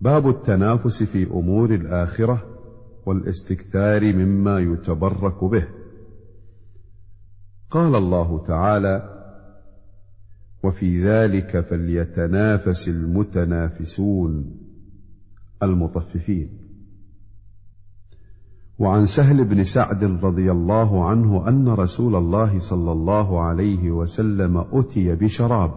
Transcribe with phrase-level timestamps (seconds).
[0.00, 2.44] باب التنافس في أمور الآخرة
[3.06, 5.68] والاستكثار مما يتبرك به.
[7.70, 9.12] قال الله تعالى
[10.62, 14.56] وفي ذلك فليتنافس المتنافسون
[15.62, 16.58] المطففين.
[18.78, 25.14] وعن سهل بن سعد رضي الله عنه أن رسول الله صلى الله عليه وسلم أتي
[25.14, 25.72] بشراب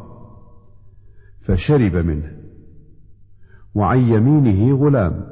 [1.42, 2.39] فشرب منه.
[3.76, 5.26] وعن يمينه غلام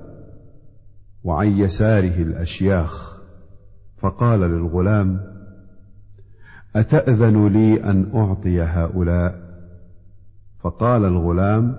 [1.23, 3.17] وعن يساره الأشياخ.
[3.97, 5.19] فقال للغلام
[6.75, 9.47] أتأذن لي أن أعطي هؤلاء؟
[10.59, 11.75] فقال الغلام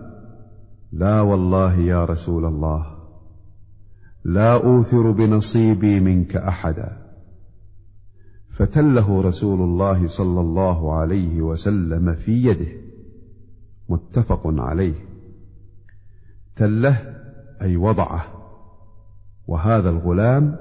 [0.92, 2.86] لا والله يا رسول الله
[4.24, 6.96] لا أوثر بنصيبي منك أحدا.
[8.50, 12.72] فتله رسول الله صلى الله عليه وسلم في يده
[13.88, 15.07] متفق عليه.
[16.58, 17.14] تله
[17.62, 18.24] أي وضعه.
[19.46, 20.56] وهذا الغلام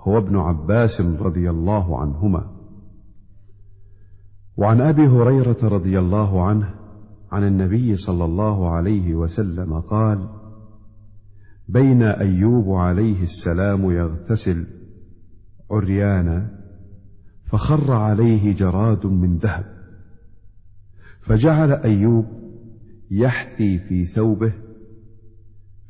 [0.00, 2.56] هو ابن عباس رضي الله عنهما.
[4.56, 6.74] وعن أبي هريرة رضي الله عنه
[7.32, 10.28] عن النبي صلى الله عليه وسلم قال
[11.68, 14.66] بين أيوب عليه السلام يغتسل
[15.70, 16.50] عريانا
[17.44, 19.64] فخر عليه جراد من ذهب.
[21.20, 22.26] فجعل أيوب
[23.10, 24.52] يحثي في ثوبه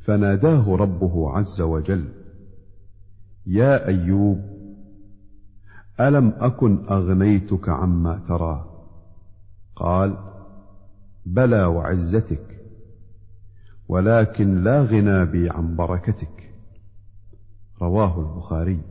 [0.07, 2.05] فناداه ربه عز وجل
[3.45, 4.41] يا أيوب
[5.99, 8.65] ألم أكن أغنيتك عما ترى؟
[9.75, 10.17] قال
[11.25, 12.61] بلى وعزتك
[13.87, 16.53] ولكن لا غنى بي عن بركتك.
[17.81, 18.81] رواه البخاري.